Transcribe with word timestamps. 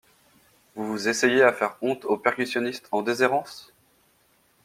Vous 0.75 0.87
vous 0.87 1.09
essayez 1.09 1.43
à 1.43 1.53
faire 1.53 1.77
honte 1.83 2.05
au 2.05 2.17
percussionniste 2.17 2.87
en 2.91 3.03
déshérence. 3.03 3.71